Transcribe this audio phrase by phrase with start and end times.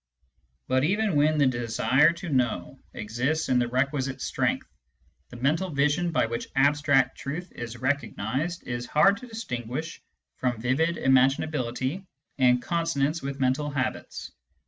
[0.67, 4.67] But even when the desire to know exists in the requisite strength,
[5.29, 10.01] the mental vision by which abstract truth is recognised is hard to distinguish
[10.37, 12.03] from vivid imaginability
[12.39, 14.31] and consonance with mental habits.